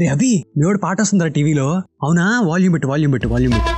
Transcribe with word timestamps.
రే 0.00 0.06
అభి 0.12 0.30
మీవాడు 0.58 0.78
పాట 0.78 1.00
వస్తుందా 1.00 1.26
టీవీలో? 1.36 1.66
అవునా? 2.02 2.24
వాల్యూమ్ 2.40 2.72
పెట్టు 2.74 2.88
వాల్యూమ్ 2.92 3.12
పెట్టు 3.14 3.28
వాల్యూమ్ 3.28 3.54
పెట్టు. 3.56 3.72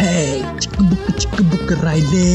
హే 0.00 0.12
చిక్కు 0.62 0.82
బుక్ 0.90 1.10
చిక్కు 1.20 1.42
బుక్ 1.42 1.72
రైలే. 1.84 2.28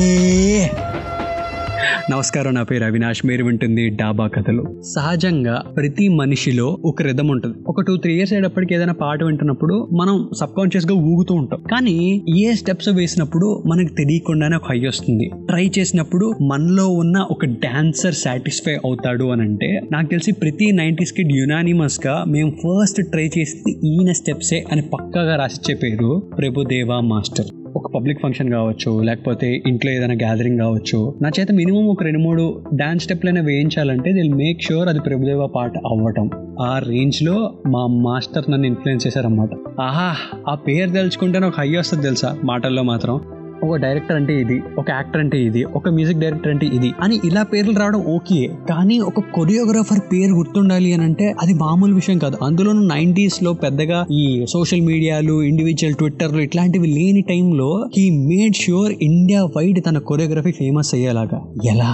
నమస్కారం 2.11 2.53
నా 2.53 2.63
పేరు 2.63 2.83
అవినాష్. 2.83 3.25
మీరు 3.25 3.45
వింటుంది 3.45 3.89
డాబా 3.89 4.27
కథలు. 4.27 4.81
సహజంగా 4.95 5.63
ప్రతి 5.75 6.07
మనిషిలో 6.07 6.77
ఒక 6.85 7.01
రిధం 7.01 7.27
ఉంటుంది. 7.27 7.57
ఒక 7.67 7.81
టూ 7.81 7.97
త్రీ 7.97 8.13
ఇయర్స్ 8.13 8.33
అయ్యేటప్పటికి 8.33 8.73
ఏదైనా 8.75 8.93
పాట 8.93 9.23
వింటున్నప్పుడు 9.23 9.89
మనం 9.93 10.29
సబ్ 10.39 10.49
కాన్షియస్గా 10.57 10.93
ఊగుతూ 10.93 11.36
ఉంటాం. 11.36 11.63
కానీ 11.71 12.21
ఏ 12.37 12.54
స్టెప్స్ 12.54 12.89
వేసినప్పుడు 12.89 13.63
మనకు 13.65 13.93
తెలియకుండానే 13.93 14.55
ఒక 14.55 14.61
హై 14.69 14.87
వస్తుంది. 14.87 15.32
ట్రై 15.47 15.71
చేసినప్పుడు 15.79 16.33
మనలో 16.41 16.89
ఉన్న 16.89 17.18
ఒక 17.18 17.46
డాన్సర్ 17.46 18.13
సాటిస్ఫై 18.13 18.74
అవుతాడు 18.74 19.24
అని 19.24 19.41
అంటే 19.41 19.82
నాకు 19.91 20.05
తెలిసి 20.05 20.32
ప్రతి 20.32 20.71
నైన్టీస్ 20.71 21.13
కిడ్ 21.13 21.32
యునానిమస్గా 21.32 22.24
మేము 22.27 22.51
ఫస్ట్ 22.51 23.11
ట్రై 23.11 23.29
చేసింది 23.37 23.87
ఈయన 23.87 24.11
స్టెప్సే 24.11 24.65
అని 24.71 24.82
పక్కాగా 24.82 25.35
రాసిచ్చే 25.35 25.75
పేరు 25.75 26.24
ప్రభుదేవా 26.37 26.99
మాస్టర్. 26.99 27.64
ఒక 27.75 27.96
పబ్లిక్ 27.96 28.21
ఫంక్షన్ 28.21 28.50
కావచ్చు 28.50 29.04
లేకపోతే 29.04 29.64
ఇంట్లో 29.68 29.92
ఏదైనా 29.92 30.14
గ్యాదరింగ్ 30.14 30.57
కావచ్చు 30.60 31.20
నా 31.21 31.32
చేత 31.39 31.52
మినిమం 31.52 31.88
ఒక 31.88 32.03
రెండు 32.03 32.20
మూడు 32.20 32.64
డాన్స్ 32.75 33.03
స్టెప్లైనా 33.03 33.42
వేయించాలంటే 33.42 34.11
దిల్ 34.11 34.33
మేక్ 34.33 34.61
షూర్ 34.61 34.89
అది 34.89 35.00
ప్రభుదేవ 35.00 35.47
పాట 35.47 35.78
అవ్వటం. 35.78 36.30
ఆ 36.61 36.80
రేంజ్లో 36.80 37.53
మా 37.67 37.88
మాస్టర్ 37.88 38.52
నన్ను 38.52 38.67
ఇన్ఫ్లుయెన్స్ 38.67 39.08
చేశారన్నమాట. 39.08 39.50
ఆహా 39.81 40.16
ఆ 40.50 40.56
పేరు 40.56 40.89
తెలుసుకుంటే 40.89 41.39
ఒక 41.39 41.53
హై 41.59 41.75
వస్తుంది 41.78 42.03
తెలుసా 42.03 42.38
మాటల్లో 42.44 42.83
మాత్రం. 42.83 43.22
ఒక 43.66 43.75
డైరెక్టర్ 43.75 44.16
అంటే 44.16 44.33
ఇది 44.41 44.63
ఒక 44.77 44.89
యాక్టర్ 44.89 45.21
అంటే 45.21 45.38
ఇది 45.44 45.63
ఒక 45.63 45.89
మ్యూజిక్ 45.89 46.19
డైరెక్టర్ 46.19 46.52
అంటే 46.52 46.66
ఇది 46.66 46.94
అని 47.02 47.19
ఇలా 47.23 47.44
పేర్లు 47.44 47.80
రావడం 47.80 48.02
ఓకే 48.16 48.47
కానీ 48.69 48.99
ఒక 48.99 49.19
కొరియోగ్రాఫర్ 49.19 49.99
పేరు 49.99 50.33
గుర్తుండాలి 50.33 50.94
అని 50.94 51.03
అంటే 51.03 51.35
అది 51.41 51.53
మామూలు 51.53 51.93
విషయం 51.93 52.17
కాదు. 52.17 52.38
అందులోనూ 52.43 52.81
నైన్టీస్లో 52.88 53.53
పెద్దగా 53.53 54.05
ఈ 54.11 54.45
సోషల్ 54.49 54.81
మీడియాలు 54.81 55.43
ఇండివిజువల్ 55.43 55.93
ట్విట్టర్లు 55.93 56.41
ఇట్లాంటివి 56.41 56.88
లేని 56.88 57.21
టైంలో 57.21 57.89
he 57.97 58.09
made 58.09 58.55
sure 58.55 58.93
India 59.02 59.43
wide 59.58 59.81
తన 59.89 59.97
కొరియోగ్రఫీ 59.97 60.52
ఫేమస్ 60.52 60.93
అయ్యేలాగా. 60.95 61.41
ఎలా? 61.71 61.91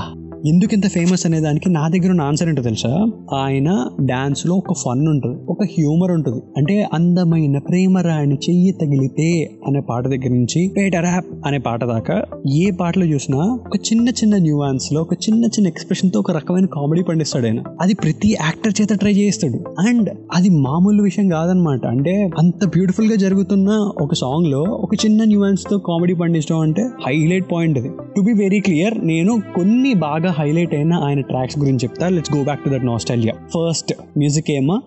ఎందుకు 0.48 0.74
ఇంత 0.74 0.88
ఫేమస్ 0.88 1.26
అనే 1.26 1.40
దానికి 1.40 1.70
నా 1.70 1.88
దగ్గర 1.88 2.10
ఉన్న 2.10 2.22
ఆన్సర్ 2.22 2.50
ఏంటో 2.50 2.62
తెలుసా? 2.62 3.12
ఆయన 3.34 3.90
డాన్స్లో 4.02 4.56
ఒక 4.56 4.74
ఫన్ 4.74 5.08
ఉంటుంది 5.08 5.38
ఒక 5.50 5.64
హ్యూమర్ 5.64 6.12
ఉంటుంది. 6.12 6.42
అంటే 6.58 6.90
అందమైన 6.94 7.58
ప్రేమ 7.58 7.98
చెయ్యి 8.34 8.72
తగిలితే 8.72 9.50
అనే 9.68 9.80
పాట 9.80 10.08
దగ్గర 10.08 10.30
నుంచి 10.30 10.74
పేట 10.78 10.96
ర్యాప్ 10.96 11.26
అనే 11.46 11.58
పాట 11.58 11.86
దాకా 11.86 12.24
ఏ 12.52 12.72
పాటలో 12.72 13.06
చూసినా 13.06 13.38
ఒక 13.38 13.76
చిన్న 13.76 14.10
చిన్న 14.10 14.38
న్యూవాన్స్లో 14.38 15.02
ఒక 15.02 15.14
చిన్న 15.14 15.46
చిన్న 15.46 15.68
ఎక్స్ప్రెషన్తో 15.68 16.20
ఒక 16.20 16.32
రకమైన 16.32 16.66
కామెడీ 16.66 17.04
పండిస్తాడు 17.04 17.46
ఆయన. 17.46 17.64
అది 17.82 17.94
ప్రతి 17.94 18.38
యాక్టర్ 18.42 18.74
చేత 18.82 18.90
ట్రై 18.94 19.12
చేస్తాడు 19.12 19.58
అండ్ 19.88 20.10
అది 20.36 20.50
మామూలు 20.50 21.04
విషయం 21.04 21.30
కాదనమాట 21.30 21.86
అంటే 21.86 22.30
అంత 22.40 22.66
బ్యూటిఫుల్గా 22.66 23.16
జరుగుతున్న 23.16 23.70
ఒక 24.02 24.14
సాంగ్లో 24.14 24.62
ఒక 24.62 24.96
చిన్న 25.06 25.24
న్యూవాన్స్తో 25.24 25.78
కామెడీ 25.78 26.14
పండించడం 26.14 26.60
అంటే 26.60 26.82
హైలైట్ 27.08 27.52
పాయింట్ 27.52 27.78
అది. 27.80 27.90
టు 28.16 28.22
బి 28.22 28.34
వెరీ 28.34 28.60
క్లియర్ 28.60 29.08
నేను 29.08 29.42
కొన్ని 29.56 29.94
బాగా 29.94 30.31
హైలైట్ 30.32 30.74
అయిన 30.74 30.94
ఆయన 30.94 31.22
ట్రాక్స్ 31.22 31.60
గురించి 31.60 31.80
చెప్తా. 31.84 32.10
Let's 32.10 32.34
go 32.36 32.44
back 32.44 32.64
to 32.64 32.70
that 32.70 32.86
nostalgia 32.86 33.34
first 33.34 33.94
music 34.18 34.52
ఏమో? 34.52 34.82